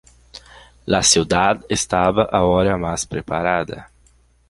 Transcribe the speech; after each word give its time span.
La 0.87 1.03
ciudad 1.03 1.63
estaba 1.69 2.23
ahora 2.23 2.75
más 2.75 3.05
preparada. 3.05 3.91